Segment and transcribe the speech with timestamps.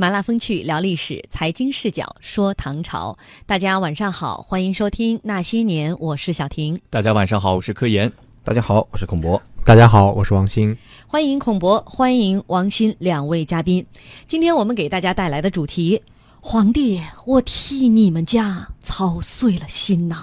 [0.00, 3.18] 麻辣风趣聊历史，财经视角说唐朝。
[3.46, 6.78] 大家晚上好，欢迎收听《那些年》，我是小婷。
[6.88, 8.12] 大家晚上好，我是柯岩。
[8.44, 9.42] 大家好，我是孔博。
[9.64, 10.72] 大家好，我是王鑫。
[11.08, 13.84] 欢迎孔博，欢迎王鑫两位嘉宾。
[14.28, 16.00] 今天我们给大家带来的主题：
[16.40, 20.16] 皇帝，我替你们家操碎了心呐！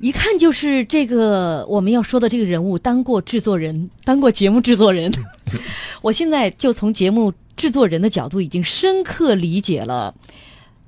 [0.00, 5.12] 一看就是这个我们要说的这个人物，当过制作人，当过节目制作人。
[6.02, 10.14] 我现在就从节目制作人的角度，已经深刻理解了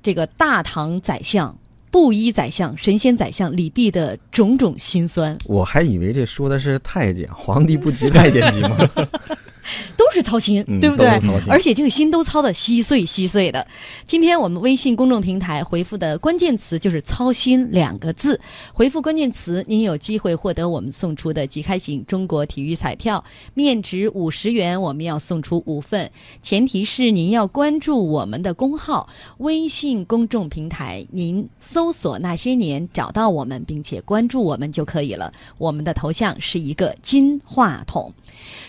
[0.03, 1.57] 这个大唐宰相、
[1.91, 5.37] 布衣宰相、神仙宰相李泌的种种心酸。
[5.45, 8.77] 我还以为这说的是太监，皇帝不急太监急吗？
[9.97, 11.07] 都是操心，嗯对不对
[11.47, 13.65] 而且这个心都操得稀碎稀碎的。
[14.05, 18.39] 今天我们微信公众平台回复的关键词就是“操心”两个字，
[18.73, 23.23] 回复关键词，您有机会获得我们送出的即开型中国体育彩票，
[23.53, 26.09] 面值五十元，我们要送出五份，
[26.41, 35.31] 前提是您要关注我们的公号微信公众平台，您搜索“那些年”找到我们，并且关注我们就可以了。
[35.57, 38.11] 我们的头像是一个金话筒。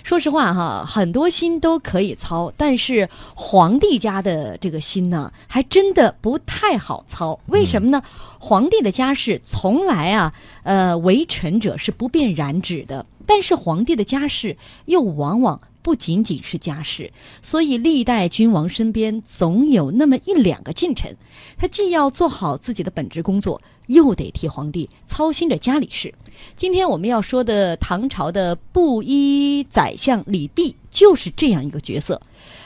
[0.02, 7.38] 说实话哈，很多心都可以操，但是皇帝家的这个心呢，还真的不太好操。
[7.46, 8.02] 为什么呢？
[8.40, 15.60] 皇帝的家事从来啊，呃，为臣者是不便染指的，但是皇帝的家事又往往。
[15.82, 17.10] 不仅仅是家事，
[17.40, 21.16] 所以历代君王身边总有那么一两个近臣，
[21.56, 26.14] 他既要做好自己的本职工作，又得替皇帝操心着家里事。
[26.54, 32.20] 今天我们要说的唐朝的布衣宰相李泌就是这样一个角色。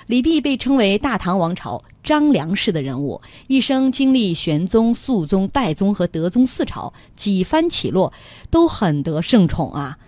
[0.06, 8.12] 李泌被称为大唐王朝张良式的人物，一生经历玄宗、肃宗、代宗和德宗四朝，几番起落，
[8.50, 9.98] 都很得圣宠啊。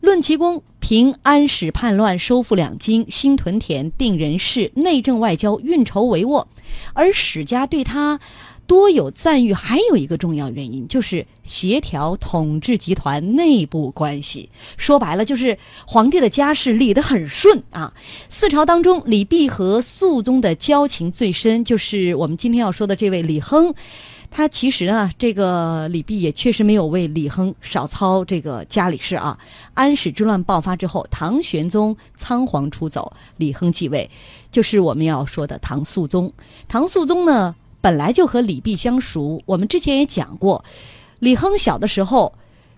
[0.00, 6.44] 论其功，平安史叛乱、收复两京、兴屯田、定人事、内政外交、运筹帷幄，
[6.92, 8.20] 而史家对他
[8.66, 14.48] 多有赞誉，还有一个重要原因就是协调统治集团内部关系。
[14.76, 17.92] 说白了，就是皇帝的家事理得很顺啊。
[18.28, 23.74] 四朝当中，李泌和肃宗的交情最深，就是我们今天要说的这位李亨。
[24.36, 29.38] 他其实呢，这个李泌也确实没有为李亨少操这个家里事啊。
[29.74, 34.10] 安史之乱爆发之后，唐玄宗仓皇出走，李亨继位，
[34.50, 36.32] 就是我们要说的唐肃宗。
[36.66, 37.54] 唐肃宗呢，
[37.84, 40.64] 本来就和李泌相熟，我们之前也讲过，
[41.18, 42.32] 李亨小的时候，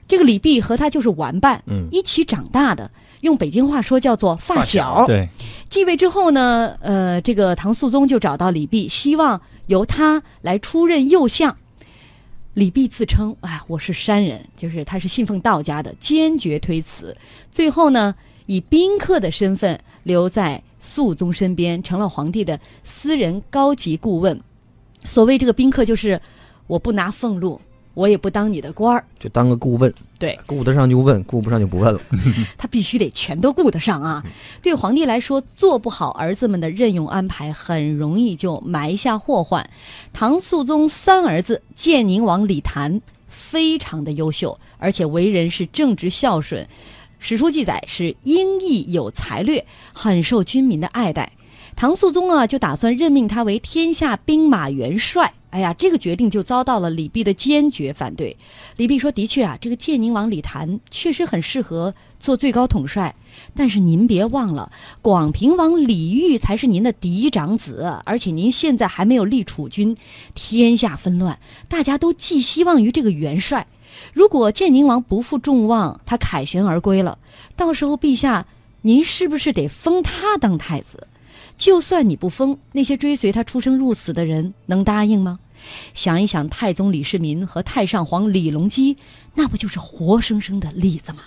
[0.08, 2.90] 这个李泌和他就是玩伴，嗯一起长大的。
[3.20, 5.06] 用北京话说叫做发小。
[5.06, 5.28] 对，
[5.68, 11.56] 继位之后呢，呃，这个唐肃宗就找到李泌，希望由他来出任右相。
[12.54, 17.16] 李泌自称：“哎，我是山人，就是他是信奉道家的，坚决推辞。
[17.52, 18.12] 最后呢，
[18.46, 24.40] 以宾客的身份留在肃宗身边，成了皇帝的私人高级顾问。
[25.06, 26.20] 所谓这个宾客，就是
[26.66, 27.60] 我不拿俸禄，
[27.94, 32.00] 我也不当你的官儿，就当个顾问，对，顾得上就问，顾不上就不问了。
[32.58, 34.22] 他必须得全都顾得上啊。
[34.60, 39.66] 对皇帝来说，做不好儿子们的任用安排，很容易就埋下祸患。
[40.12, 46.66] 唐肃宗三儿子建宁王李谭非常的优秀，而且为人是正直孝顺，
[47.18, 51.32] 史书记载是英毅有才略，很受军民的爱戴。
[51.76, 55.34] 唐肃宗啊，就打算任命他为天下兵马元帅。
[55.50, 58.34] 哎呀，这个决定就遭到了李泌的坚决反对。
[58.76, 63.14] 李泌说：“的确啊，这个建宁王李谭确实很适合做最高统帅，
[63.54, 64.72] 但是您别忘了，
[65.02, 69.94] 广平王李煜才是您的嫡长子，而且您现在还没有立储君，
[70.34, 71.38] 天下纷乱，
[71.68, 73.66] 大家都寄希望于这个元帅。
[74.14, 77.18] 如果建宁王不负众望，他凯旋而归了，
[77.54, 78.46] 到时候陛下
[78.80, 81.06] 您是不是得封他当太子？
[81.56, 85.38] 就算你不封，那些追随他出生入死的人能答应吗？
[85.94, 88.96] 想一想，太宗李世民和太上皇李隆基，
[89.34, 91.22] 那不就是活生生的例子吗？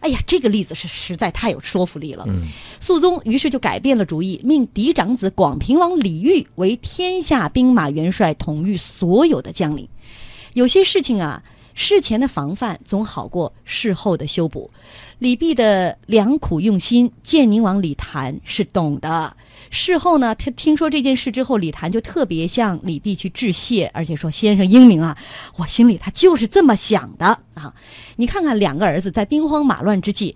[0.00, 2.24] 哎呀，这个例子是实在太有说服力了。
[2.28, 2.48] 嗯
[2.80, 9.88] 肃宗于是就改变了主意，命嫡长子广平王李煜为天下兵马元帅，统御所有的将领。
[10.54, 11.42] 有些事情啊，
[11.76, 14.70] 事前的防范总好过事后的修补。
[15.18, 19.36] 李泌的良苦用心，建宁王李谭是懂的。
[19.68, 25.16] 事后呢，他听说这件事之后，李谭就特别向李泌去致谢，而且说：“先生英明啊，
[25.56, 27.74] 我心里他就是这么想的啊。”
[28.16, 30.34] 你看看两个儿子在兵荒马乱之际，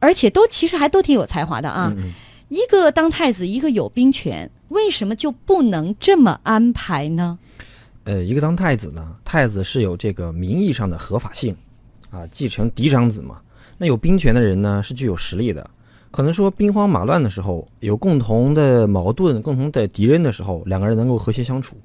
[0.00, 1.92] 而且都其实还都挺有才华的啊。
[1.96, 2.12] 嗯
[2.48, 7.40] 一个当太子，一个有兵权，为什么就不能这么安排呢？
[8.06, 11.54] 呃，一个当太子呢，太子是有这个名义上的合法性，
[12.08, 13.40] 啊，继承嫡长子嘛。
[13.76, 15.68] 那有兵权的人呢，是具有实力的。
[16.12, 21.76] 可能说兵荒马乱的时候，有共同的矛盾、共同的敌人的时候，两个人能够和谐相处。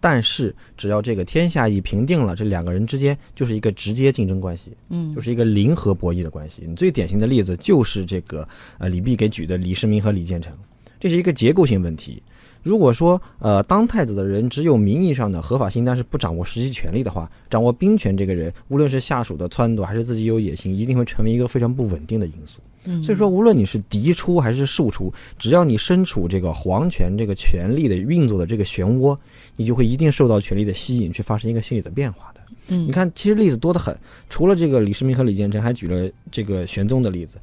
[0.00, 6.62] 但是只要这个天下已平定了，这两个人之间就是一个直接竞争关系，嗯就是一个零和博弈的关系。
[6.68, 10.56] 你最典型的例子就是这个呃李泌给举的李世民和李建成，
[11.00, 12.22] 这是一个结构性问题。
[12.62, 22.60] 如果说呃当太子的人只有名义上的合法性，但是不掌握实际权力的话，掌握兵权这个人，无论是下属的撺掇还是自己有野心，一定会成为一个非常不稳定的因素。
[22.84, 29.16] 嗯所以说，无论你是嫡出还是庶出，只要你身处这个皇权这个权力的运作的这个漩涡，
[29.56, 32.40] 你就会一定受到权力的吸引，去发生一个心理的变化的。
[32.68, 33.96] 嗯你看，其实例子多得很，
[34.30, 37.36] 除了这个李世民和李建成，还举了这个玄宗的例子。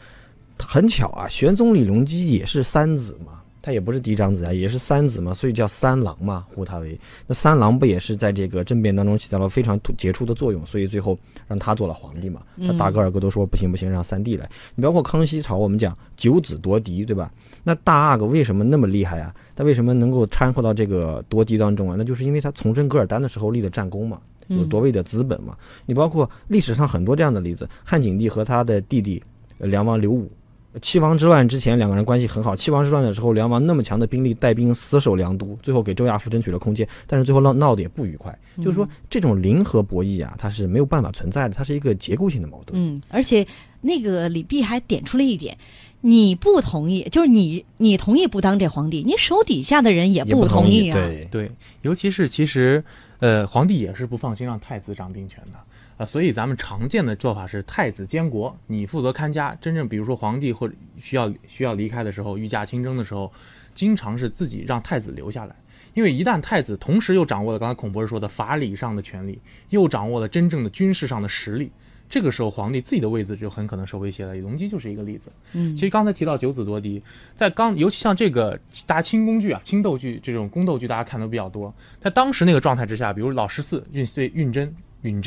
[0.57, 6.95] 很巧啊，玄宗李隆基也是三子嘛，他也不是嫡长子啊，也是三子嘛，所以叫三郎嘛，呼他为。
[7.25, 11.17] 那三郎不也是在这个政变当中起到了非常杰出的作用，所以最后
[11.47, 12.43] 让他做了皇帝嘛。
[12.67, 14.47] 他大哥二哥都说不行不行，让三弟来。
[14.75, 17.33] 你包括康熙朝，我们讲九子夺嫡，对吧？
[17.63, 19.33] 那大阿哥为什么那么厉害啊？
[19.55, 21.95] 他为什么能够掺和到这个夺嫡当中啊？
[21.97, 24.21] 那就是因为他从征噶尔丹的时候立的战功嘛。
[24.49, 25.57] 有夺位的资本嘛？
[25.87, 29.23] 你包括历史上很多这样的例子，汉景帝和他的弟弟
[29.57, 30.31] 呃梁王刘武，
[30.81, 38.37] 七王之乱之前两个人关系很好，七王之乱的时候，梁王那么强的兵力带兵死守梁都，最后给周亚夫争取了空间，但是最后闹闹得也不愉快。
[38.57, 42.79] 就是说这种零和博弈啊，它是没有办法存在的，它是一个结构性的矛盾。
[42.81, 43.45] 嗯，而且
[43.81, 45.57] 那个李泌还点出了一点。
[46.01, 50.67] 你不同意，就是你你同意不当这皇帝，你手底下的人也也不同啊。
[50.67, 51.51] 意对，对，
[51.81, 52.83] 尤其是其实，
[53.17, 55.59] 呃，皇帝也是不放心让太子掌兵权的。
[55.97, 59.55] 啊，所以咱们常见的做法是太子监国，你负责看家。
[59.61, 63.31] 真正比如说皇帝或者需要需要离开的时候，御驾亲征的时候，
[63.73, 65.55] 经常是自己让太子留下来，
[65.93, 69.39] 因为一旦太子同时又掌握了刚才孔博士说的法理上的权利，
[69.69, 71.71] 又掌握了真正的军事上的实力，
[72.09, 74.33] 这个时候皇帝自己的位子就很可能受威胁了。
[74.33, 75.31] 李隆基就是一个例子。
[75.53, 77.01] 嗯其实刚才提到九子夺嫡，
[77.37, 81.73] 在刚尤其像这个大家清宫剧啊、清斗剧这种宫斗剧，大家看的比较多。
[82.01, 85.21] 在当时那个状态之下，比如老十四允岁允贞允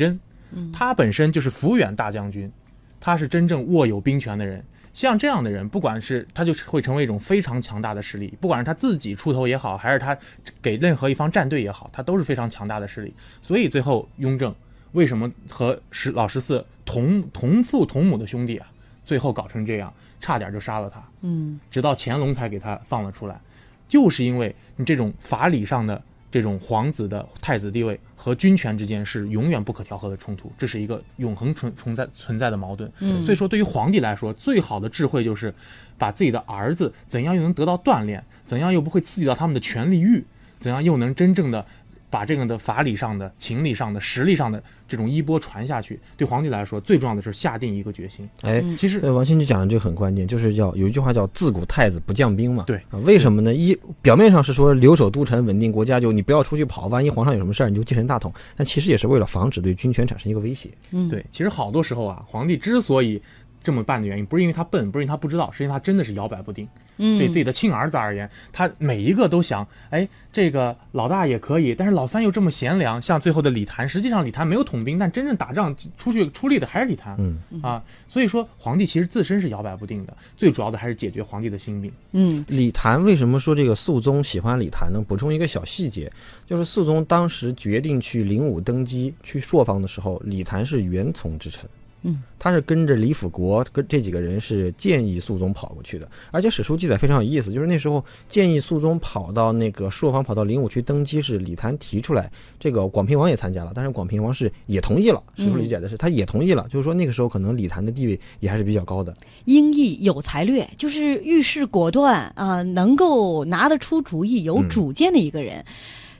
[0.53, 2.51] 贞，他本身就是抚远大将军，
[2.99, 4.63] 他是真正握有兵权的人。
[4.91, 10.17] 像这样的人，不管是他就会成为一种非常强大的势力，不管是他自己出头也好，还是他
[10.61, 13.13] 给任何一方站队也好，他都是非常强大的势力。
[13.41, 14.53] 所以最后雍正
[14.93, 18.67] 为什么和十老十四同同父同母的兄弟啊，
[19.05, 21.01] 最后搞成这样，差点就杀了他。
[21.21, 23.39] 嗯直到乾隆才给他放了出来，
[23.87, 32.91] 就是因为你这种法理上的这种皇子的太子地位和君权之间是永远不可调和的冲突，这是一个永恒存存在存在的矛盾。
[32.99, 35.53] 嗯所以说，对于皇帝来说，最好的智慧就是
[35.97, 40.23] 把自己的儿子怎样又能得到锻炼，怎样又不会刺激到他们的权力欲，
[40.59, 41.65] 怎样又能真正的。
[42.09, 48.27] 把这个的法理上的、情理上的、实力上的这种衣钵传下去，对皇帝来说最重要的是下定一个决心。
[48.41, 52.63] 哎，嗯其实对，王鑫就讲的这个很关键，就是叫有一句话叫“自古太子不将兵”嘛。
[52.65, 53.53] 对啊，为什么呢？
[53.53, 58.33] 一表面上是说留守都城，稳定国家，就你不要出去跑，万一皇上有什么事儿，你就继承大统。
[58.55, 60.69] 但其实也是为了防止对军权产生一个威胁。
[60.91, 63.21] 嗯，对，其实好多时候啊，皇帝之所以
[63.63, 66.67] 这么办的原因，不是因为他笨，不是因为他不知道，是因为他真的是摇摆不定。
[67.01, 73.01] 嗯，对自己的亲儿子而言，他每一个都想，哎，这个老大也可以，但是老三又这么贤良。
[73.01, 77.15] 像最后的李谭，实际上李谭没有统兵，但真正打仗出去出力的还是李谭。
[77.17, 81.89] 嗯啊，所以说皇帝其实自身是摇摆不定的，最主要的还是解决皇帝的心病。
[82.11, 85.01] 嗯李谭为什么说这个肃宗喜欢李谭呢？
[85.07, 86.11] 补充一个小细节，
[86.45, 91.65] 就是肃宗当时决定去灵武登基、去朔方的时候，李谭是元从之臣。
[92.03, 109.13] 嗯，他是跟着李辅国跟这几个人是建议肃宗跑过去的，而且史书记载非常有意思，就是那时候建议肃宗跑到那个朔方，跑到灵武去登基，是李谭提出来，这个广平王也参加了，但是广平王是也同意了，史书理解的是他也同意了，就是说那个时候可能李谭的地位也还是比较高的。
[109.45, 115.63] 英毅有才略，就是遇事果断啊、能够拿得出主意、有嗯主见的一个人。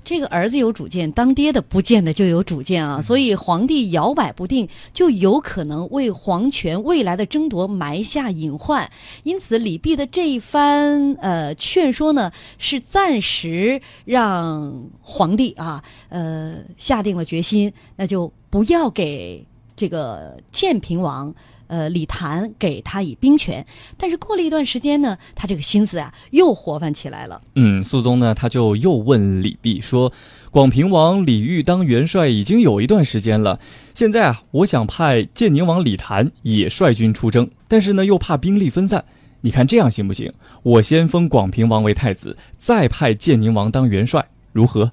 [0.03, 8.89] 这个儿子有主见，当爹的不见得就有主见啊，所以皇帝摇摆不定，就有可能为皇权未来的争夺埋下隐患。
[9.23, 21.33] 因此，李泌的这一番呃劝说呢，是暂时让皇帝啊呃下定了决心，那就不要给这个建平王。
[21.69, 27.39] 呃，李谭给他以兵权，但是过了一段时间呢，他这个心思啊又活泛起来了。
[27.53, 30.11] 嗯，肃宗呢，他就又问李泌说
[30.49, 33.59] ：“广平王李煜当元帅已经有一段时间了，
[33.93, 39.05] 现在啊，我想派建宁王李谭也率军出征，但是呢，又怕兵力分散。
[39.41, 40.33] 你看这样行不行？
[40.63, 44.91] 我先封广平王为太子，再派建宁王当元帅，如何？”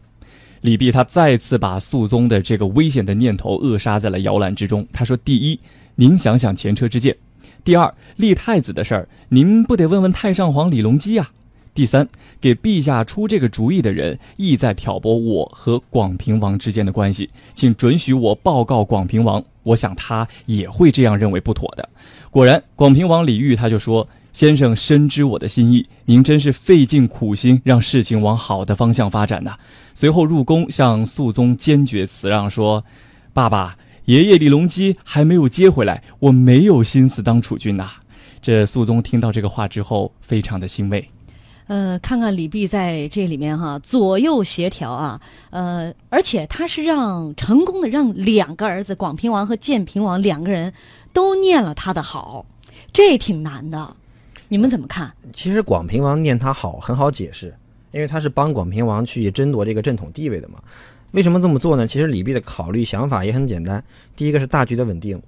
[0.63, 4.85] 李泌他再次把肃宗的这个危险的念头扼杀在了摇篮之中。
[4.93, 5.61] 他说：“第一，
[5.97, 7.17] 您想想前车之鉴。
[7.65, 11.31] 第二，立太子的事儿，您不得问问太上皇李隆基呀？
[11.73, 12.09] 第三，
[12.41, 19.43] 给陛下出这个主意的人意在挑拨我和广平王之间的关系，请准许我报告广平王。
[19.63, 21.89] 我想他也会这样认为不妥的。
[22.31, 29.57] 果然，广平王李煜他就说：“先生深知我的心意，您真是费尽苦心，让事情往好的方向发展呐。”
[29.95, 32.85] 随后入宫向肃宗坚决辞让说
[33.33, 33.77] ：“爸爸，
[34.07, 37.91] 爷爷李隆基还没有接回来，我没有心思当储君呐。”
[38.41, 41.09] 这肃宗听到这个话之后，非常的欣慰。
[41.67, 45.21] 呃，看看李泌在这里面哈，左右协调啊，
[45.51, 50.73] 呃，而且他是让成功的让两个儿子广平王和建平王两个人
[51.13, 52.47] 都念了他的好，
[52.93, 53.97] 这挺难的，
[54.47, 55.13] 你们怎么看？
[55.35, 57.53] 其实广平王念他好很好解释，
[57.91, 60.61] 因为他是帮广平王去争夺这个正统地位的嘛。
[61.17, 61.87] 为什么这么做呢？
[61.87, 63.83] 其实李泌的考虑想法也很简单，
[64.15, 65.19] 第一个是大局的稳定。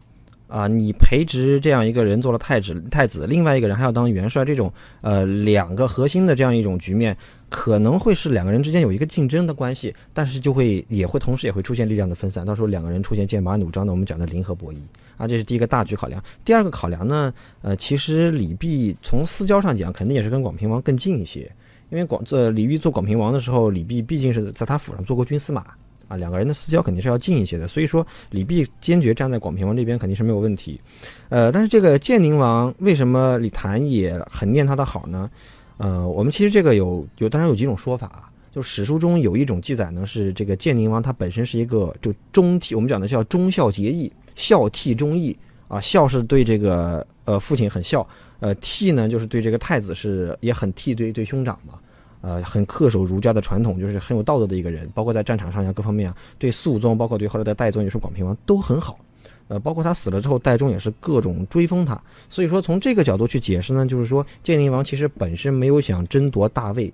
[0.47, 7.17] 啊，你培植这样一个人做了太子，太子，另外一个人还要当元帅，这种呃两个核心的这样一种局面，
[7.49, 14.77] 可能会是两个人之间有一个竞争的关系，但是就会也会同时也会出现力量的分散，到时候两个人出现剑拔弩张的，我们讲的零和博弈
[15.17, 16.23] 啊，这是第一个大局考量。
[16.45, 21.51] 第二个考量呢，呃，其实李泌从私交上讲，肯定也是跟广平王更近一些，
[21.91, 25.65] 因为广这李煜做广平王的时候，李泌毕竟是在他府上做过军司马。
[26.09, 30.81] 啊，两个人的私交肯定是要近一些的，所以说李泌坚决站在广平王这边肯定是没有问题。
[31.29, 35.31] 呃，但是这个建宁王为什么李谭也很念他的好呢？
[35.77, 45.37] 呃，我们其实这个有有当然有几种说法啊，就史书中有一种记载呢，是这个建宁王他本身是一个就忠替，我们讲的叫忠孝节义，孝悌忠义
[45.69, 48.01] 啊，孝是对这个呃父亲很孝，
[48.41, 51.79] 呃替呢就是对这个太子是也很替对对兄长嘛。
[52.21, 58.99] 呃，很恪守儒家的传统，就是很有道德的一个人，包括在战场上呀，各方面啊，对肃宗，包括对后来的代宗，也是广平王都很好。
[59.47, 61.97] 呃，包括他死了之后，代宗也是各种追封他。
[62.29, 66.93] 所以说，从这个角度去解释呢，就是说建宁王其实本身没有想争夺大位，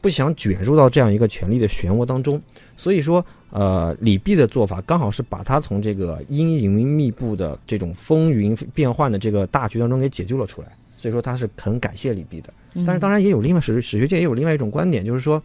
[0.00, 2.40] 不想卷入到这样一个权力的漩涡当中。
[2.76, 10.68] 所以说，呃，李泌的做法刚好是把他从这个阴云密布的这种风云变幻的这个大局当中给解救了出来。
[10.98, 12.52] 所以说他是很感谢李泌的，
[12.86, 15.40] 但是当然也有另外史史学界也有另外一种观点，就是说，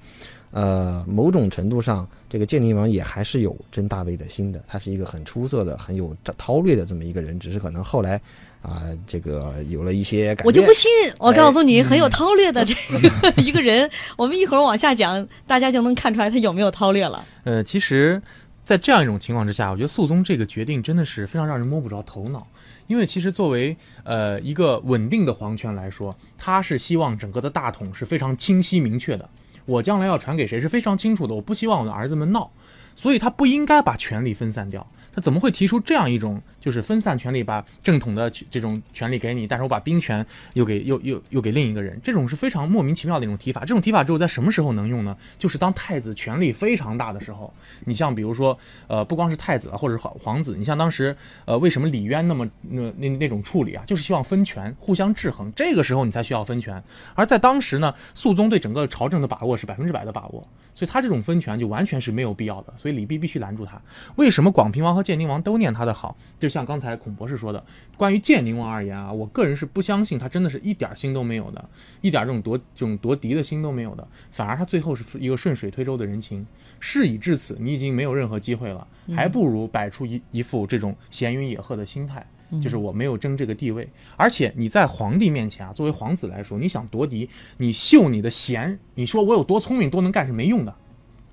[0.51, 8.19] 呃，某种程度上，这个建宁王也还是有争大位的心的，他是一个很出色的、很有韬略的这么一个人，只是可能后来
[8.61, 10.45] 啊，这个有了一些改变。
[10.45, 17.25] 我就不信，我告诉你，很有韬略的这个 一个人，我们一会儿往下讲，大家就能看出来他有没有韬略了。
[17.43, 18.21] 呃，其实，
[18.63, 22.45] 在这样一种情况之下，我觉得肃宗这个决定真的是非常让人摸不着头脑。
[22.87, 29.29] 因为其实作为呃一个稳定的皇权来说，他是希望整个的大统是非常清晰明确的。
[29.65, 32.51] 我将来要传给谁是非常清楚的，我不希望我的儿子们闹，
[32.95, 34.85] 所以他不应该把权力分散掉。
[35.13, 43.61] 他怎么会提出这样一种就是分散权力，把正统的这种权力给你，但是我把兵权又给又又又给另一个人，这种是非常莫名其妙的一种提法。
[43.61, 45.17] 这种提法只有在什么时候能用呢？
[45.37, 47.53] 就是当太子权力非常大的时候。
[47.85, 51.15] 你像比如说，呃，不光是太子或者皇皇子，你像当时，
[51.45, 53.83] 呃，为什么李渊那么那那那种处理啊？
[53.85, 55.51] 就是希望分权，互相制衡。
[55.55, 56.81] 这个时候你才需要分权。
[57.15, 62.73] 而在当时呢，肃宗对整个朝政的把握是百分之百的把握，所以他这种分权就完全是没有必要的。
[62.77, 63.81] 所以李泌必须拦住他。
[64.15, 67.63] 为什么广平王和建宁王都念他的好，就像刚才孔博士说的，
[67.97, 71.69] 关于建宁王而言啊，我个人是不相信他真的是一点心都没有的，
[72.01, 76.45] 一点这种夺这种夺嫡的心都没有的，反而他最后是一个顺水推舟的人情。
[76.79, 82.25] 事已至此，你已经没有任何机会了，还不如摆出一一副这种闲云野鹤的心态，
[82.59, 90.75] 就是我没有争这个地位，而且你在皇帝面前啊，作为皇子来说，你想夺嫡，你秀你的贤，你说我有多聪明多能干是没用的，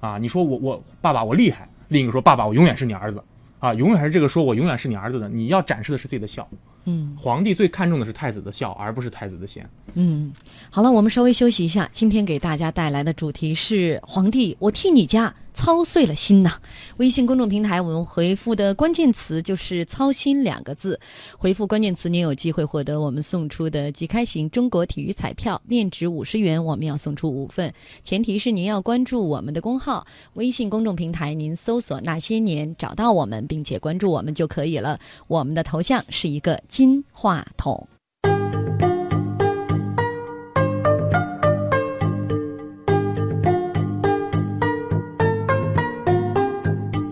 [0.01, 3.23] 啊，你说我我爸爸我厉害，另一个说爸爸我永远是你儿子。
[3.59, 5.29] 啊，永远还是这个说，我永远是你儿子的。
[5.29, 6.49] 你要展示的是自己的孝。
[6.90, 9.68] 嗯，皇帝最看重的是太子的孝，而不是太子的贤。
[9.92, 10.33] 嗯，
[10.71, 11.87] 好了，我们稍微休息一下。
[11.92, 16.50] 今天给大家带来的主题是皇帝，我替你家操碎了心呐。
[16.97, 20.99] 微信公众平台我们回复的关键词就是“操心”两个字。
[21.37, 27.73] 回复关键词，您有机会获得我们送出的即开型中国体育彩票，面值五十元，我们要送出五份。
[28.02, 34.99] 前提是您要关注我们的公号，微信公众平台您搜索“那些年”找到我们，并且关注我们就可以了。
[35.26, 36.61] 我们的头像是一个。
[36.79, 37.89] 金话筒，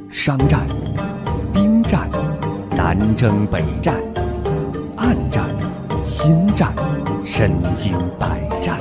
[0.09, 0.69] 商战、
[1.53, 2.09] 兵战、
[2.77, 3.97] 南征北战、
[4.97, 5.45] 暗战、
[6.05, 6.73] 心战、
[7.25, 8.79] 身经百战，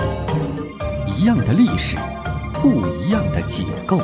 [1.08, 1.98] 一样的历史，
[2.62, 4.00] 不一样的解构。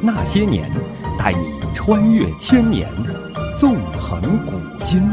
[0.00, 0.70] 那些年，
[1.18, 2.88] 带你穿越千年，
[3.58, 4.52] 纵横古
[4.84, 5.10] 今。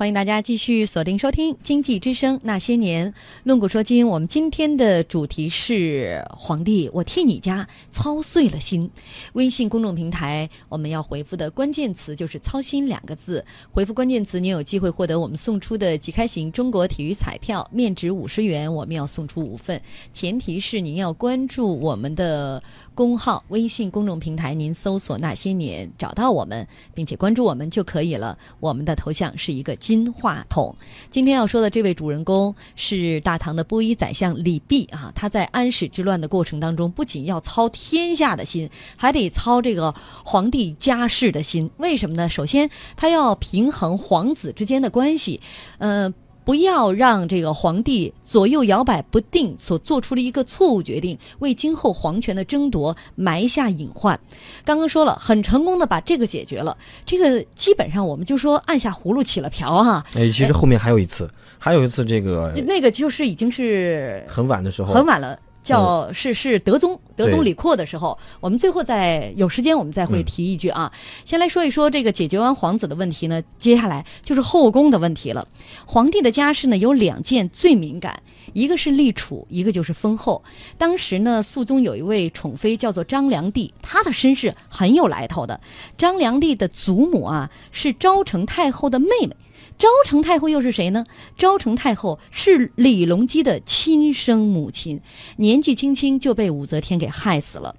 [0.00, 3.12] 欢迎大家继续锁定收听《经济之声那些年》，
[3.44, 4.08] 论古说今。
[4.08, 8.90] 我们今天的主题是皇帝，我替你家操碎了心。
[9.34, 13.44] 微信公众平台我们要回复的关键词就是“操心”两个字。
[13.70, 19.78] 回复关键词，您有机会获得我们送出的即开型中国体育彩票，面值五十元，我们要送出五份。
[20.14, 22.62] 前提是您要关注我们的
[23.00, 28.36] 公号，微信公众平台，您搜索“那些年”找到我们，并且关注我们就可以了。
[28.60, 30.76] 我们的头像是一个金话筒。
[31.08, 41.70] 今天要说的这位主人公是大唐的布衣宰相李泌啊，他在安史之乱的过程当中，不仅要操天下的心，还得操这个皇帝家事的心。
[41.78, 42.28] 为什么呢？
[42.28, 45.40] 首先，他要平衡皇子之间的关系，
[45.78, 46.12] 呃。
[46.50, 54.18] 不要让这个皇帝左右摇摆不定，所做出的一个错误决定，为今后皇权的争夺埋下隐患。
[54.64, 56.76] 刚刚说了，很成功的把这个解决了。
[57.06, 60.04] 这个基本上我们就说按下葫芦起了瓢哈。
[60.14, 65.38] 哎，其实后面还有一次，还有一次这个那个就是已经是很晚的时候，很晚了。
[65.62, 70.90] 叫是是德宗德宗李阔的时候，我们最后再有时间我们再会提一句啊。
[71.24, 75.46] 先来说一说这个解决完皇子的问题呢，接下来就是后宫的问题了。
[75.86, 80.42] 皇帝的家事呢有两件最敏感，一个是立储，一个就是封后。
[80.78, 85.60] 当时呢，肃宗有一位宠妃叫做张良娣，她的身世很有来头的。
[85.98, 89.36] 张良娣的祖母啊是昭成太后的妹妹。
[89.80, 91.06] 昭成太后又是谁呢？
[91.38, 95.00] 昭成太后是李隆基的亲生母亲，
[95.38, 97.74] 年纪轻轻就被武则天给害死了。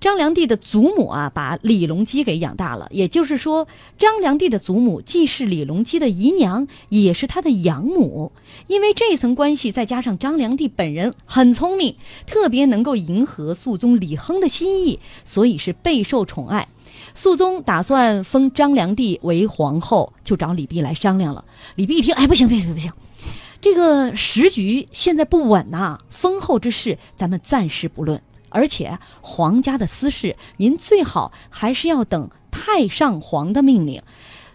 [0.00, 2.88] 张良娣的祖母啊，把李隆基给养大了。
[2.90, 8.32] 也就是说，张良娣的祖母既是李隆基的姨娘，也是他的养母。
[8.66, 11.94] 因为这层关系，再加上张良娣本人很聪明，
[12.26, 16.66] 特别能够迎合肃宗李亨的心意，所以是备受宠爱。
[17.14, 21.44] 肃宗打算封张良娣为皇后，就找李泌来商量了。
[21.76, 22.92] 李泌一听，哎，不行，不行，不行，
[23.60, 28.20] 这个时局现在不稳呐，封后之事咱们暂时不论。
[28.48, 34.02] 而且皇家的私事，您最好还是要等太上皇的命令，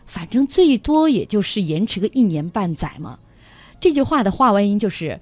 [0.06, 3.20] 反正最多也就是延迟个一年半载嘛。
[3.80, 5.20] 这句话的话外音就是。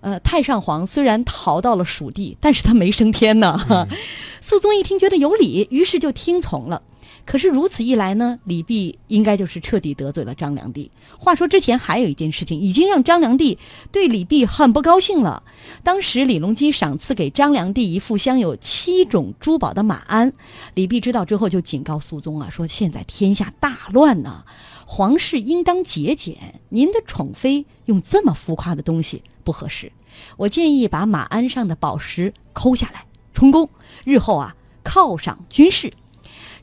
[0.00, 3.88] 呃，太上皇虽然逃到了蜀地，但是他没升天呢。
[4.40, 6.82] 肃宗一听觉得有理，于是就听从了。
[7.26, 10.88] 可是如此一来呢，李泌应该就是彻底得罪了张良娣。
[11.18, 13.58] 话说之前还有一件事情，已经让张良娣
[13.90, 15.42] 对李泌很不高兴了。
[15.82, 20.32] 当时李隆基赏赐给张良娣一副镶有七种珠宝的马鞍，
[20.74, 24.44] 李泌知道之后就警告肃宗啊，说现在天下大乱呢，
[24.86, 26.60] 皇室应当节俭。
[26.68, 29.90] 您的宠妃用这么浮夸的东西不合适，
[30.36, 33.68] 我建议把马鞍上的宝石抠下来充公，
[34.04, 35.92] 日后啊犒赏军事。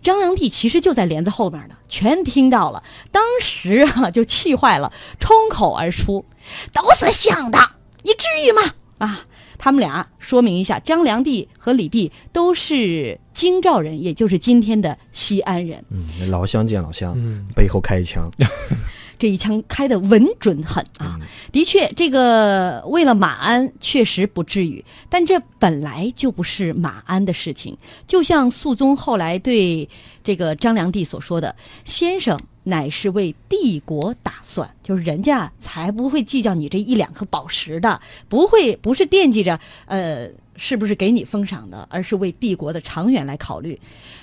[0.04, 6.26] 张良娣其实就在帘子后边呢，全听到了，当时啊就气坏了，冲口而出
[6.74, 7.58] ：“都是想的，
[8.04, 8.62] 你至于吗？”
[9.00, 9.26] 啊，
[9.58, 15.84] 他们俩说明一下，张良娣和李泌都是京兆人，也就是今天的西安人。
[15.90, 17.18] 嗯，老乡见老乡，
[17.56, 18.30] 背后开一枪。
[19.24, 21.18] 这一枪开的稳准狠啊！
[21.50, 27.78] 的确，这个为了马鞍确实不至于，但这本来就不是马鞍的事情。
[28.06, 29.88] 就像肃宗后来对
[30.26, 31.56] 这个张良娣所说的
[31.86, 43.80] ：“先生乃是为帝国打算，就是人家才不会计较你这一两颗宝石的，不会不是惦记着呃是不是给你封赏的，而是为帝国的长远来考虑。”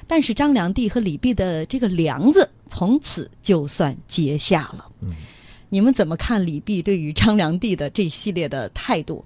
[0.06, 2.48] 但是张良娣和李泌的这个梁子。
[2.72, 4.88] 从此就算结下了。
[5.00, 5.10] 嗯，
[5.70, 9.24] 你们怎么看李泌对于张良娣的这系列的态度？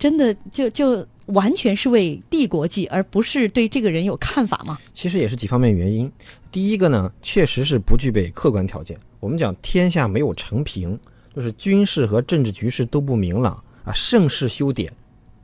[0.00, 4.76] 真的就就完全是为帝国计，而不是对这个人有看法吗？
[4.92, 6.10] 其实也是几方面原因。
[6.50, 8.98] 第一个呢，确实是不具备客观条件。
[9.20, 10.98] 我们讲天下没有成平，
[11.36, 14.92] 就是军事和政治局势都不明朗啊，盛世修典。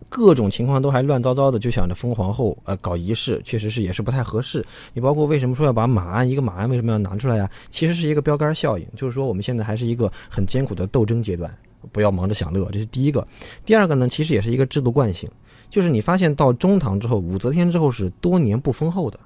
[0.08, 4.64] 各种情况都还乱糟糟的，就想着封皇后，呃，搞仪式，确实是也是不太合适。
[4.94, 7.50] 你包括为什么说要把马鞍一个马鞍为什么要拿出来呀？
[7.70, 11.52] 其实是一个标杆效应，就是说我们现在还是一个很艰苦的斗争阶段，
[11.92, 13.26] 不要忙着享乐，这是第一个。
[13.64, 15.30] 第二个呢，其实也是一个制度惯性，
[15.68, 19.20] 就是你发现到中唐之后，武则天之后是多年不封后的，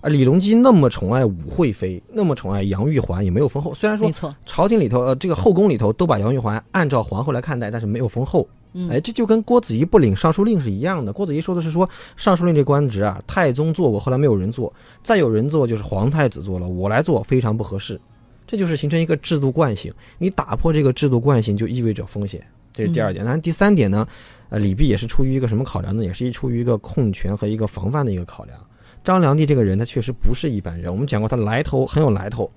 [0.00, 3.74] 啊，李隆基那么宠爱武惠妃，那么宠爱杨玉环，也没有封后。
[3.74, 4.10] 虽然说
[4.44, 8.46] 朝廷里头，呃，这个后宫里头都把杨玉环按照皇后来看待，但是没有封后。
[8.90, 11.10] 哎，这就跟郭子仪不领尚书令是一样的。
[11.10, 14.70] 郭子仪说的是说，尚书令这官职啊，太宗做过，后来没有人做，
[15.02, 17.98] 再有人做就是皇太子做了，我来做非常不合适。
[18.46, 23.24] 这就是形成一个制度惯性，你打破这个制度惯性就意味着风险，这是第二点。
[23.24, 24.06] 但是第三点呢？
[24.50, 26.04] 呃，李泌也是出于一个什么考量呢？
[26.04, 28.58] 也是出于一个控权和一个防范的一个考量。
[29.06, 30.92] 张良娣这个人，他确实不是一般人。
[30.92, 32.50] 我们讲过，他来头很有来头。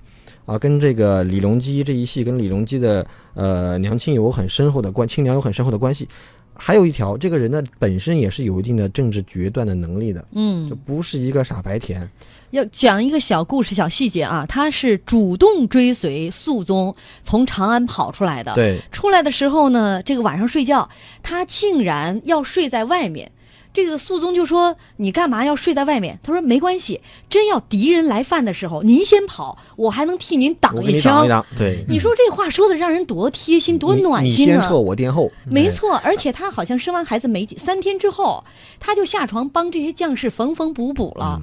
[0.45, 6.09] 啊，跟这个李隆基这一系跟李隆基的呃娘亲有很深厚的关，亲娘有很深厚的关系。
[6.55, 12.09] 还有一条，这个人呢本身也是有一定的政治决断的能力的，嗯就嗯，不是一个傻白甜。
[12.49, 18.55] 要讲一个小故事、小细节啊，他是主动追随肃宗从长安跑出来的。
[18.55, 20.89] 对，出来的时候呢，这个晚上睡觉，
[21.21, 23.31] 他竟然要睡在外面。
[23.71, 31.17] 这个肃宗就说：“你干嘛要睡在外面？”他说：“没关系，真要敌人来犯的时候，您先跑，我还能替您挡一枪。
[31.17, 31.45] 挡一挡。
[31.57, 35.31] 对，你说这话说的让人多贴心、多暖心呢、你先撤，我殿后。
[35.45, 38.43] 哎没错，而且他好像生完孩子没几三天之后，
[38.79, 41.41] 他就下床帮这些将士缝缝补补了。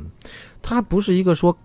[0.62, 1.56] 他不是一个说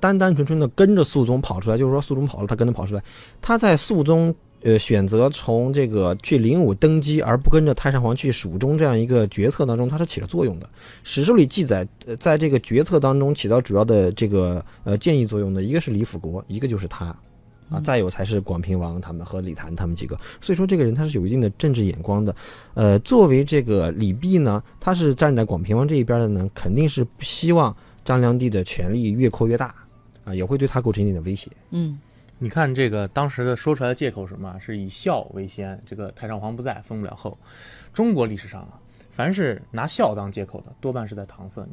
[0.00, 3.02] 单单纯纯的跟着肃宗跑出来，就是说肃宗跑了，他跟着跑出来。
[3.42, 10.68] 他在肃宗呃选择从这个去灵武登基，而不跟着太上皇去蜀中这样一个决策当中，他是起了作用的。
[11.02, 17.16] 史书里记载，呃，在这个决策当中起到主要的这个呃建议作用的，一个是李辅国，一个就是他。
[17.68, 22.32] 啊，再有才是广平王他们和李谭他们几个，所以说这个人他是有一定的政治眼光的。
[22.74, 29.74] 呃，作为这个李泌呢，他是站在广平王这一边的呢，肯定是不希望张良娣的权力越扩越大，
[30.22, 31.50] 啊，也会对他构成一定的威胁。
[31.72, 31.98] 嗯
[32.38, 34.58] 你看这个当时的说出来的借口是什么？
[34.60, 37.38] 是以孝为先，这个太上皇不在，封不了后。
[37.94, 38.78] 中国历史上啊，
[39.10, 41.72] 凡是拿孝当借口的，多半是在搪塞你。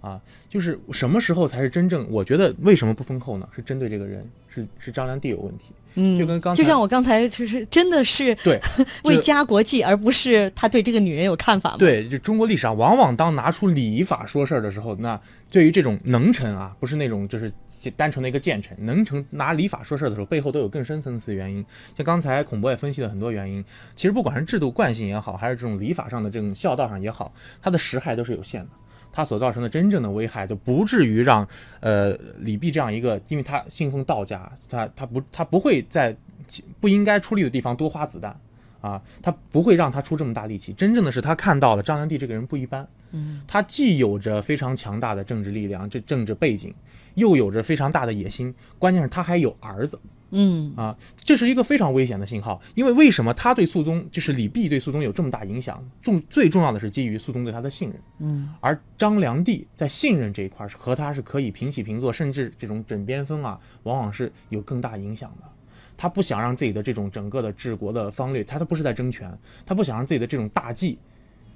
[0.00, 2.06] 啊，就是什么时候才是真正？
[2.10, 3.48] 我觉得为什么不封后呢？
[3.54, 5.72] 是针对这个人，是是张良娣有问题。
[5.94, 8.60] 嗯，就跟刚才就像我刚才就是真的是对，
[9.02, 17.52] 为家国计，而不是他对这个女人有看法嘛。，对，就中国历史上，往往当拿出礼法说事儿的时候，那对于这种能臣啊，不是那种就是
[17.96, 21.66] 单纯的一个谏臣，能臣拿礼法说事儿的时候，背后都有更深层次的原因。
[21.96, 23.64] 像刚才孔博也分析了很多原因，
[23.96, 28.70] 其实不管是制度惯性也好，还是这种礼法上的这种孝道上也好，它的实害都是有限的。
[29.12, 31.46] 它所造成的真正的危害，就不至于让
[31.80, 36.16] 呃李泌这样一个，因为他信奉道家，他他不他不会在
[36.80, 38.38] 不应该出力的地方多花子弹
[38.80, 40.72] 啊，他不会让他出这么大力气。
[40.72, 46.74] 真正的是他看到了张良娣这个人不一般，嗯，他既有着非常强大的政治力量，这政治背景，
[47.14, 49.98] 又有着非常大的野心，关键是他还有儿子。
[50.30, 52.60] 嗯啊，这是一个非常危险的信号。
[52.74, 55.82] 因为为什么他对肃宗，就是李泌对肃宗有这么大影响？
[56.00, 58.00] 重最重要的是基于肃宗对他的信任。
[58.18, 65.46] 嗯而张良娣在信任这一块儿是和他是可以平起平坐，甚至这种枕边风啊，往往是有更大影响的。
[65.96, 69.30] 他不想让自己的这种整个的治国的方略，他他不是在争权，
[69.66, 70.98] 他不想让自己的这种大计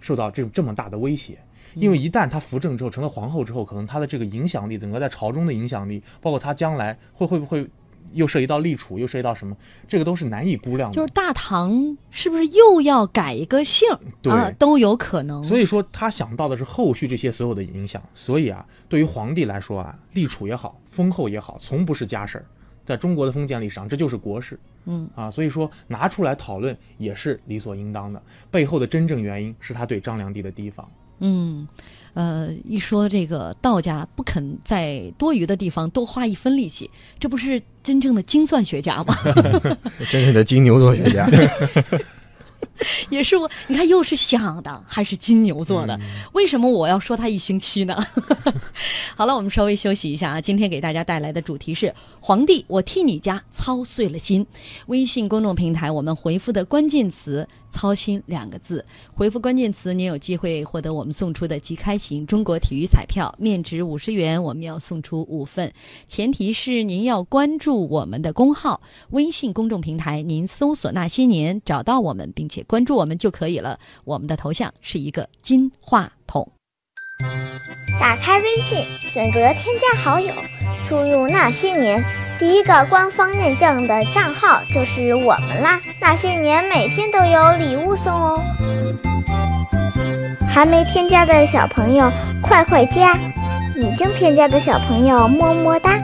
[0.00, 1.38] 受到这种这么大的威胁。
[1.74, 7.66] 因为一旦他扶正之后，成了皇后之后，可能他的这个影响力，整个在朝中的影响力，包括他将来会会不会
[8.12, 9.56] 又涉及到立储，又涉及到什么，
[9.88, 10.94] 这个都是难以估量的。
[10.94, 13.88] 就是大唐是不是又要改一个姓
[14.22, 14.50] 对啊？
[14.58, 15.42] 都有可能。
[15.42, 18.02] 所以说，他想到的是后续这些所有的影响。
[18.14, 22.46] 所以啊，对于皇帝来说啊，立储也好，封后也好，从不是家事儿。
[22.84, 24.58] 在中国的封建历史上，这就是国事。
[24.84, 28.22] 嗯啊，所以说拿出来讨论也是理所应当的。
[28.50, 30.86] 背后的真正原因是他对张良娣的提防。
[31.20, 31.66] 嗯，
[32.14, 39.16] 呃，一说这个道家不肯在多余的地方多花一分力气，这不是真正的精算学家吗？
[40.10, 41.28] 真正的金牛座学家。
[43.08, 46.00] 也是我，你看又是想的，还是金牛座嗯的，
[46.32, 47.96] 为什么我要说他一星期呢？
[49.14, 50.40] 好了，我们稍微休息一下啊。
[50.40, 54.44] 今天给大家带来的主题是“皇帝，我替你家操碎了心”。
[54.88, 65.72] 微信公众平台我们回复的关键词“操心”两个字，回复关键词，您有机会获得我们送出的即开型中国体育彩票，面值五十元，我们要送出五份，
[66.06, 73.80] 前提是您要关注我们的公号微信公众平台，您搜索“那些年”找到我们，并且关注我们就可以了。
[74.04, 76.48] 我们的头像是一个金话筒。
[78.00, 80.32] 打开微信，选择添加好友，
[80.88, 82.04] 输入那些年，
[82.38, 85.80] 第一个官方认证的账号就是我们啦。
[86.00, 88.40] 那些年每天都有礼物送哦。
[90.52, 92.10] 还没添加的小朋友
[92.42, 93.16] 快快加，
[93.76, 95.96] 已经添加的小朋友么么哒。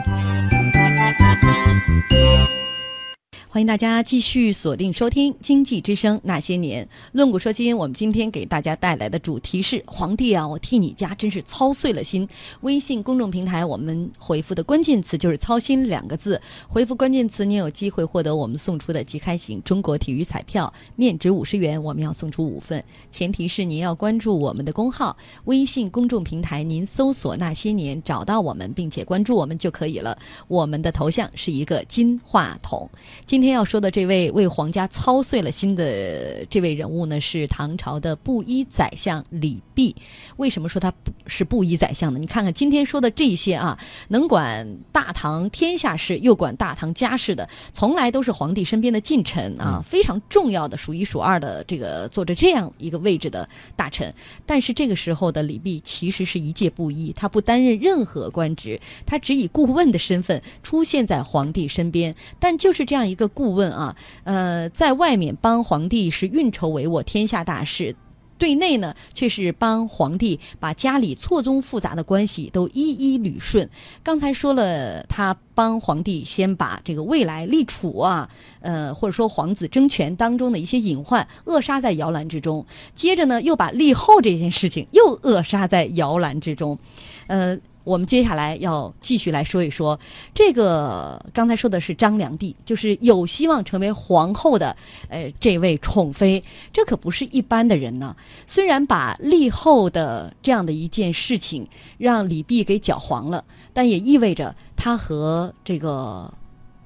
[3.53, 7.75] 欢迎大家继续锁定收听《经济之声那些年》，论古说今。
[7.77, 12.25] 我们今天给大家带来的主题是：皇帝啊，我替你家真是操碎了心。
[12.61, 30.17] 微信公众平台我们回复的关键词就是“操心”两个字，回复关键词，您有机会获得我们送出的即开型中国体育彩票，面值五十元，我们要送出五份，前提是您要关注我们的公号微信公众平台，您搜索“那些年”找到我们，并且关注我们就可以了。
[30.47, 32.89] 我们的头像是一个金话筒。
[33.25, 39.95] 今今天要说的这位为皇家操碎了心的这位人物呢，是唐朝的布衣宰相李泌。
[40.37, 42.19] 为什么说他不是布衣宰相呢？
[42.19, 54.13] 你看看今天说的这些啊，能管大唐天下事又管大唐家事的，从来都是皇帝身边的近臣啊，非常重要的数一数二的这个坐着这样一个位置的大臣。
[54.45, 62.15] 但是这个时候的李泌其实是一介布衣，他不担任任何官职，他只以顾问的身份出现在皇帝身边。
[62.39, 67.95] 但就是这样一个顾问啊，呃，在外面帮皇帝是运筹帷幄天下大事。
[68.37, 73.69] 对内呢，却是帮皇帝把家里错综复杂的关系都一一捋顺。
[74.01, 78.27] 刚才说了，他帮皇帝先把这个未来立储啊，
[78.61, 82.65] 呃，或者说皇子争权当中的一些隐患扼杀在摇篮之中。
[82.95, 86.79] 接着呢，又把立后这件事情又扼杀在摇篮之中，
[87.27, 87.55] 呃。
[87.83, 89.99] 我们接下来要继续来说一说
[90.33, 94.75] 这个，刚才说的是张良娣，就是有希望成为皇后的，
[95.09, 98.15] 呃，这位宠妃，这可不是一般的人呢。
[98.45, 101.67] 虽然把立后的这样的一件事情
[101.97, 106.31] 让李泌给搅黄了，但也意味着他和这个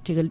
[0.03, 0.29] 这个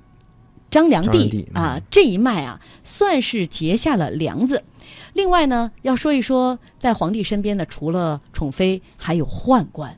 [0.71, 4.65] 张良娣啊这一脉啊，算是结下了梁子。
[5.13, 9.97] 另外呢，要说一说在皇帝身边的，除了宠妃，还有宦官。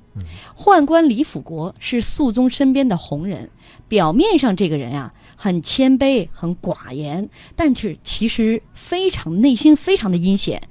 [0.57, 3.51] 宦官李辅国是肃宗身边的红人，
[3.89, 10.63] 表面上这个人啊很谦卑、很寡言，但是其实非常内心非常的阴险。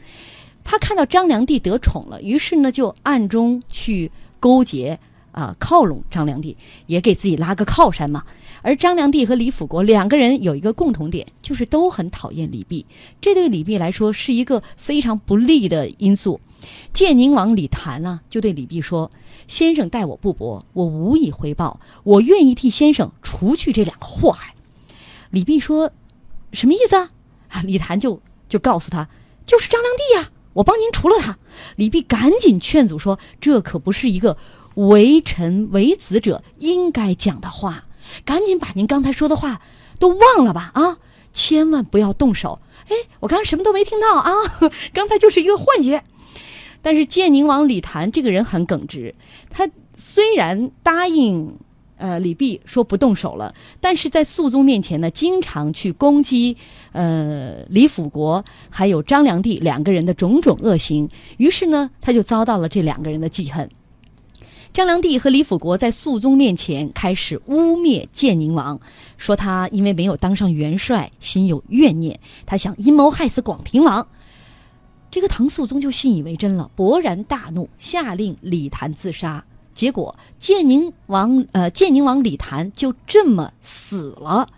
[0.63, 4.99] 他看到张良娣得宠了，于是呢就暗中去勾结
[5.31, 6.55] 啊靠拢张良娣，
[6.87, 8.23] 也给自己拉个靠山嘛。
[8.65, 12.83] 而张良娣和李辅国两个人有一个共同点，就是都很讨厌李泌，
[13.21, 16.41] 这对李泌来说是一个非常不利的因素。
[16.91, 19.11] 建宁王李谭呢，就对李泌说
[19.45, 24.55] ：“先生待我不薄，我无以回报，我愿意替先生除去这两个祸害。”
[25.29, 25.91] 李泌说
[26.51, 27.11] ：“什么意思啊？”
[27.49, 29.07] 啊，李谭就就告诉他
[29.45, 31.37] ：“就是张良娣呀，我帮您除了他。”
[31.77, 34.35] 李泌赶紧劝阻说：“这可不是一个
[34.73, 37.85] 为臣为子者应该讲的话。”
[38.23, 39.61] 赶紧把您刚才说的话
[39.99, 40.97] 都忘了吧啊！
[41.33, 42.59] 千万不要动手。
[42.87, 44.31] 哎，我刚刚什么都没听到啊，
[44.93, 46.03] 刚才就是一个幻觉。
[46.81, 49.15] 但是建宁王李谭这个人很耿直，
[49.49, 51.57] 他虽然答应
[51.97, 56.55] 呃李泌说不动手了，但是在肃宗面前呢，经常去攻击
[56.91, 63.67] 呃李辅国还有张良娣两个人的种种恶行，于是呢，他就遭到了这两个人的记恨。
[64.75, 68.77] 张良娣和李辅国在肃宗面前开始污蔑建宁王，
[69.15, 74.05] 说他因为没有当上元帅，心有怨念，他想阴谋害死广平王。
[75.09, 79.45] 这个唐肃宗就信以为真了，勃然大怒，下令李谭自杀。
[79.73, 84.49] 结果建宁王呃建宁王李谭就这么死了。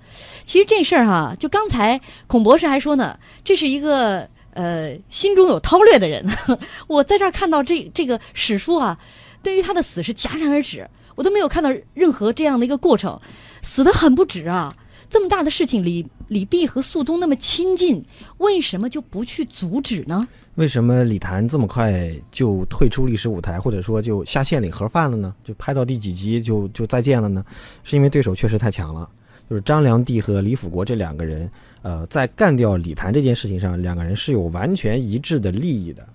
[0.43, 6.27] 其实这事儿哈，就刚才孔博士还说呢，这是一个呃心中有韬略的人。
[6.89, 8.97] 我在这儿看到这这个史书啊。
[9.43, 13.19] 对于他的死是戛然而止，我都没有看到任何这样的一个过程，
[13.62, 14.76] 死的很不值啊！
[15.10, 18.04] 这么大的事情，李李泌和肃宗那么亲近，
[18.39, 20.28] 为什么就不去阻止呢？
[20.56, 25.34] 为什么李谭这么快就退出历史舞台，或者说就下线领盒饭了呢？
[25.45, 27.45] 就拍到第几集就就再见了呢？
[27.86, 29.08] 是因为对手确实太强了，
[29.50, 31.50] 就是张良娣和李辅国这两个人，
[31.84, 36.06] 呃，在干掉李谭这件事情上，两个人是有完全一致的利益的。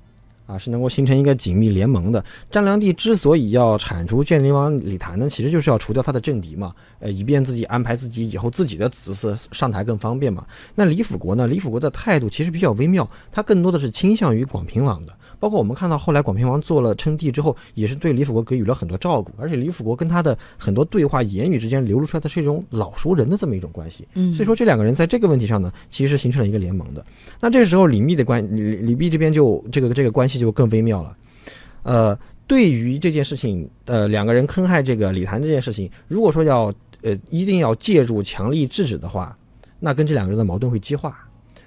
[0.53, 2.23] 啊，是能够形成一个紧密联盟的。
[2.51, 10.47] 张良帝之所以要铲除建宁王李谭呢，其实就是要除掉他的政敌嘛，呃，以便自己安排自己以后自己的子嗣上台更方便嘛。
[10.75, 11.47] 那李辅国呢？
[11.47, 15.13] 李辅国的态度其实比较微妙，他更多的是倾向于广平王的。
[15.43, 24.07] 包括我们看到后来广平王做了称帝之后，也是对李辅国给予了很多照顾，而且李辅国跟他的很多对话言语之间流露出来的是一种老熟人的这么一种关系。
[24.15, 27.05] 嗯，所以说这两个人在这个问题上呢，其实是形成了一个联盟的。
[27.41, 31.17] 那这时候李密的关李李密这边就这个这个关系就更微妙了。
[31.83, 39.37] 呃，对于这件事情，呃，两个人坑害这个李谭这件事情，如果说要呃一定要借助强力制止的话，
[39.81, 41.19] 那跟这两个人的矛盾会激化。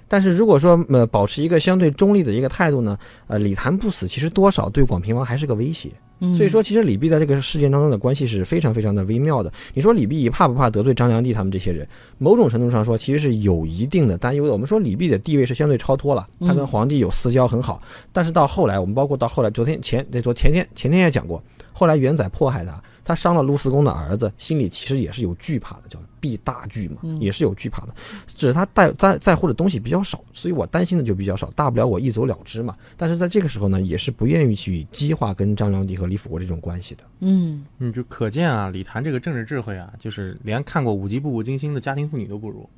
[0.08, 5.90] 但是如果说呃保持一个相对中立的一个态度呢，呃李谭不死，其实多少对广平王还是个威胁。
[6.34, 9.52] 所以说，其实李泌在这个事件当中的关系是非常非常的微妙的。
[9.74, 11.86] 你说李泌怕不怕得罪张良娣他们这些人？
[12.16, 14.52] 某种程度上说，其实是有一定的担忧的。
[14.54, 17.82] 我们说李泌的地位是相对超脱了，他跟皇帝有私交很好。
[18.14, 22.82] 但是到后来，我们包括到后来，昨天前那昨前天前天也讲过，后来元载迫害他。
[23.06, 27.94] 他伤了陆四公的儿子，心里其实也是有惧怕的，叫避大惧嘛，嗯也是有惧怕的。
[28.26, 32.74] 只是他在在在乎的东西比较少，所以我担心的就比较少，大不了我一走了之嘛。
[32.96, 37.04] 但是在这个时候呢，也是不愿意去激化跟张良娣和李辅国这种关系的。
[37.20, 42.68] 嗯你就可见啊，李谭这个政治智慧啊，就是连看过五集《步步惊心》的家庭妇女都不如。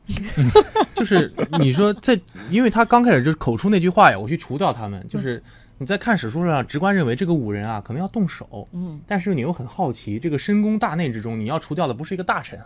[0.95, 5.05] 就是你说在，因为他刚开始就是口出那句话呀，我去除掉他们。
[5.09, 5.43] 就是
[5.79, 12.61] 你在看史书上，直观认为这个五人啊，可能要动手，嗯但是你又很好奇，这个深宫大内之中，你要除掉的不是一个大臣，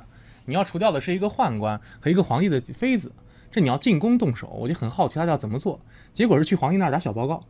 [0.47, 3.13] 你要除掉的是一个宦官和一个皇帝的妃子，
[3.51, 5.79] 这你要进宫动手，我就很好奇他要怎么做。
[6.15, 7.41] 结果是去皇帝那儿打小报告。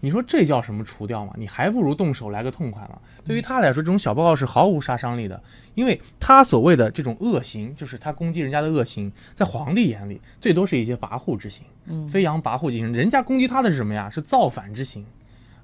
[0.00, 1.32] 你说这叫什么除掉吗？
[1.36, 3.00] 你还不如动手来个痛快了。
[3.24, 5.42] 对于他来说，这种小报告是毫无杀伤力的，
[5.74, 12.92] 因为他所谓的这种恶行，就是他攻击人家的恶行，在皇帝眼里最多是一些跋扈之行，嗯飞扬跋扈之行。
[12.92, 14.08] 人家攻击他的是什么呀？
[14.08, 15.04] 是造反之行，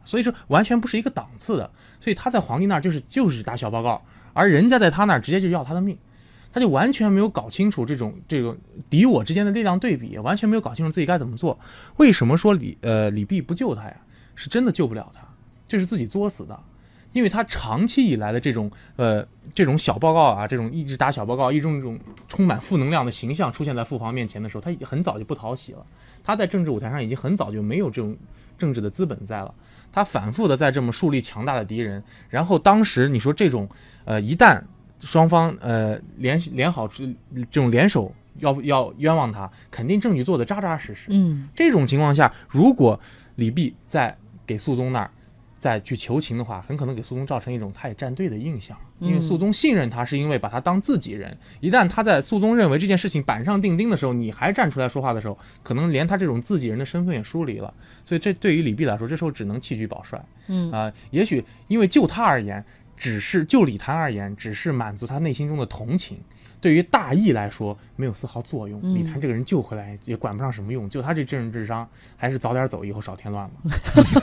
[0.05, 1.71] 所以说完全不是一个档次的。
[1.99, 5.97] 所以他在皇帝那儿就是就是打小报告，而人家在他那儿直接就要他的命。
[6.53, 8.57] 他就完全没有搞清楚这种这种
[8.89, 11.59] 敌我之间的力量对比，完全没有搞清楚自己该怎么做。
[11.99, 13.97] 为什么说李呃李泌不救他呀？
[14.37, 15.23] 是真的救不了他，
[15.67, 16.57] 这是自己作死的，
[17.13, 25.85] 因为他长期以来的这种呃这种小报告啊，这种一直打小报告，一种一种充满负能量的形象出现在父皇面前的时候，他已经很早就不讨喜了。
[26.23, 28.17] 他在政治舞台上已经很早就没有这种
[28.59, 29.53] 政治的资本在了。
[29.91, 33.67] 他反复的在这么树立强大的敌人，然后当时你说这种
[34.05, 34.63] 呃一旦
[35.01, 37.15] 双方呃联联好这
[37.53, 41.07] 种联手要要冤枉他，肯定证据做的扎扎实实。
[41.09, 43.01] 嗯这种情况下，如果
[43.37, 44.15] 李泌在
[44.47, 45.11] 给肃宗那儿
[45.59, 51.37] 再去求情的话，很可能给肃宗造成一种他也站队的印象，因为嗯肃宗信任他，是因为把他当自己人。
[51.61, 57.73] 一旦他在肃宗认为这件事情板上钉钉的时候，你还站出来说话的时候，可能连他这种自己人的身份也疏离了。
[58.05, 60.23] 所以这对于李泌来说，这时候只能弃车保帅。
[60.49, 62.63] 嗯啊、也许因为就他而言，
[62.97, 66.19] 只是就李谭而言，只是满足他内心中的同情。
[66.67, 68.81] 对于大义来说，没有丝毫作用。
[68.83, 73.55] 嗯李谭这个人救回来也管不上什么用，就他这政治智商，还是早点走，以后少添乱吧。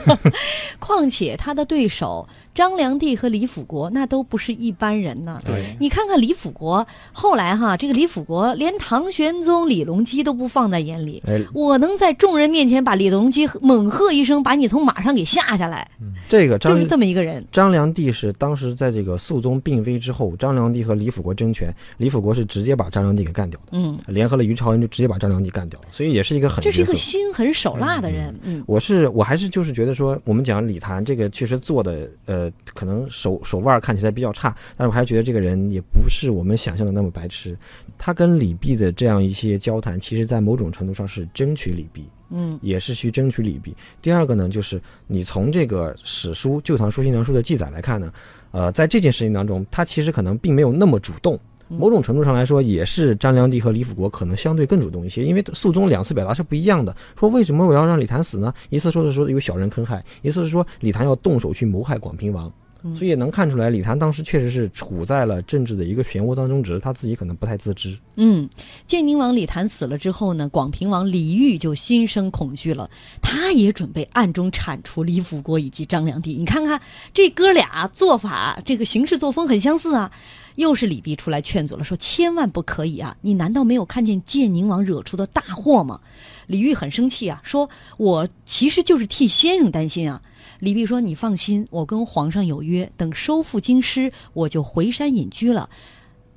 [0.78, 5.40] 况且他的对手张良娣和李辅国那都不是一般人呢。
[5.42, 11.22] 对，你看看李辅国，后来哈，这个李辅国连唐玄宗李隆基都不放在眼里。
[11.26, 15.88] 哎，我能在众人面前把李隆基猛喝一声，把你从马上给吓下来，
[16.28, 17.42] 这个张就是这么一个人。
[17.50, 26.94] 张良娣是当时在这个肃宗病危之后，张良娣和李辅国争权，李辅国是直接把张良娣给干掉的，嗯，联合了于朝恩就直接把张良娣干掉了，所以也是一个很这是一个。
[26.94, 28.34] 心狠手辣的人。
[28.42, 37.56] 嗯我是我还是就是觉得说，我们讲李谭这个确实做的呃，可能手手腕看起来比较差，但是我还是觉得这个人也不是我们想象的那么白痴。
[37.98, 43.72] 他跟李泌的这样一些交谈，其实在某种程度上是争取李泌，嗯也是去争取李泌。
[44.00, 48.12] 第二个呢，就是你从这个史书《旧唐书新唐书》的记载来看呢，
[48.50, 51.38] 呃，在这件事情当中，他其实可能并没有那么主动。
[51.78, 56.94] 某种程度上来说，也是张良娣和李辅国可能相对更主动一些，因为肃宗两次表达是不一样的。
[57.18, 58.52] 说为什么我要让李谭死呢？
[58.70, 62.52] 一次说是说有小人坑害，一次是说李谭要动手去谋害广平王。
[62.92, 67.96] 所以也能看出来，李谭当时确实是处在了政治的一个漩涡当中，只是他自己可能不太自知。
[68.16, 68.48] 嗯，
[68.86, 72.90] 建宁王李谭死了之后呢，广平王李煜就心生恐惧了，
[73.22, 76.36] 他也准备暗中铲除李辅国以及张良娣。
[76.36, 76.80] 你看看
[77.14, 80.12] 这哥俩做法，这个行事作风很相似啊。
[80.56, 83.16] 又是李泌出来劝阻了，说千万不可以啊！
[83.22, 85.98] 你难道没有看见建宁王惹出的大祸吗？
[86.46, 90.22] 李煜很生气啊，说我其实就是替先生担心啊。
[90.64, 95.68] 李泌说：“你放心，我跟皇上有约，等收复京师，我就回山隐居了。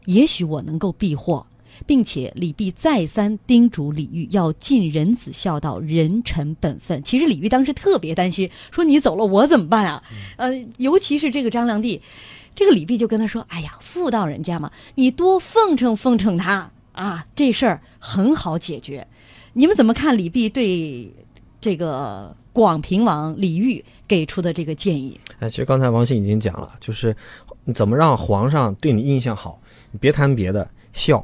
[0.06, 1.48] 也许我能够避祸。”
[1.86, 7.04] 并且李泌再三叮嘱李煜要尽人子孝道，人臣本分。
[7.04, 10.04] 其实李煜当时特别担心，说你走了我怎么办啊？
[10.38, 12.02] 呃，尤其是这个张良娣，
[12.56, 19.08] 这个李泌就跟他说：“哎呀，妇道人家嘛，你多奉承奉承他啊，这事儿很好解决。”
[19.54, 21.14] 你们怎么看李泌对
[21.62, 25.16] 这个广平王李煜给出的这个建议？
[25.38, 27.16] 哎，其实刚才王鑫已经讲了，就是
[27.76, 31.24] 怎么让皇上对你印象好，你别谈别的，孝。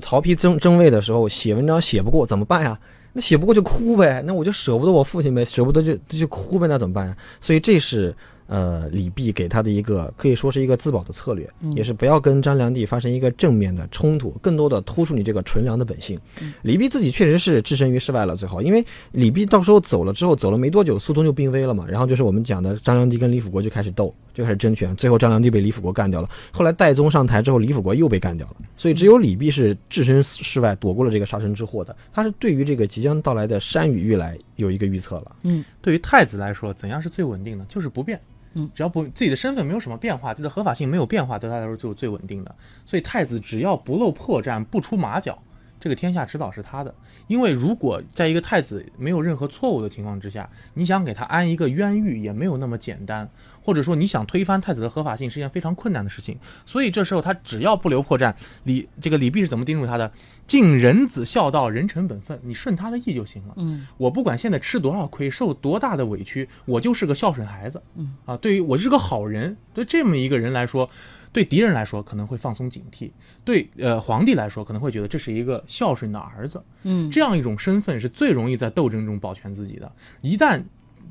[0.00, 2.78] 曹丕争争位的时候写文章写不过怎么办呀？
[3.12, 7.16] 那写不过就哭呗，那我就舍不得我父亲呗，舍不得就就哭呗，那怎么办呀？
[7.40, 8.14] 所以这是
[8.50, 16.18] 呃李泌给他的一个可以说是一个自保的策略，也是不要跟张良娣发生一个正面的冲突，更多的突出你这个纯良的本性。
[16.62, 26.28] 李泌自己确实是置身于世外了，最后因为李泌到时候走了之后，走了没多久，肃宗就病危了嘛，然后就是我们讲的张良娣跟李辅国就开始斗，就开始争权，最后张良娣被李辅国干掉了。
[26.50, 31.96] 后来戴宗上台之后，李辅国又被干掉了，所以只有李泌是置身事外，躲过了这个杀身之祸的。
[32.12, 35.36] 他是对于这个即将到来的山雨欲来有一个预测了。
[35.44, 37.64] 嗯对于太子来说，怎样是最稳定的？
[37.66, 38.20] 就是不变。
[38.54, 42.54] 嗯，只要不自己的身份没有什么变化，自己的合法性没有变化，对他来说就是最稳定的。
[42.84, 45.40] 所以太子只要不露破绽，不出马脚，
[45.80, 46.94] 这个天下迟早是他的。
[47.26, 53.28] 因为如果在一个太子没有任何错误的情况之下，你想给他安一个冤狱也没有那么简单，
[53.62, 56.38] 或者说你想推翻太子的合法性是一件非常困难的事情。
[56.66, 60.12] 所以这时候他只要不留破绽，李这个李泌是怎么叮嘱他的？
[60.46, 63.54] 尽人子孝道，人臣本分，你顺他的意就行了。
[63.56, 67.80] 嗯我不管现在吃多少亏，受多大的委屈，我就是个孝顺孩子。
[67.94, 70.90] 嗯啊，对于我是个好人，对这么一个人来说，
[71.32, 73.10] 对敌人来说可能会放松警惕，
[73.44, 76.62] 对呃皇帝来说可能会觉得这是一个孝顺的儿子。
[76.82, 79.90] 嗯，这样一种身份是最容易在斗争中保全自己的。
[80.22, 80.62] 一旦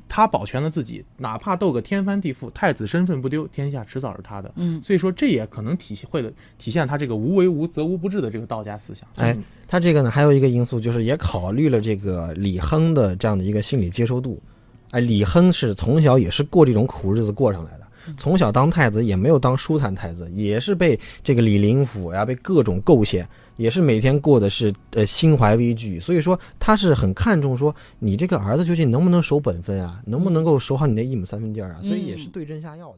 [0.08, 4.52] 他保全了自己，哪怕斗个天翻地覆，太子身份不丢，天下迟早是他的。
[4.56, 9.08] 嗯所以说这也可能体会了体现他这个无为无则无不治的这个道家思想。
[9.16, 14.42] 哎嗯他这个呢，还有一个因素就是也考虑了这个李亨的这样的一个心理接受度。
[14.90, 17.79] 哎，李亨是从小也是过这种苦日子过上来的，
[18.16, 26.00] 从小当太子也没有当舒坦太子，也是被这个李林甫呀，被各种构陷，也是每天过的是呃心怀危惧。
[26.00, 32.94] 所以说他是很看重说你这个儿子究竟能不能守本分啊，能不能够守好你那一亩三分地儿啊，所以也是对症下药。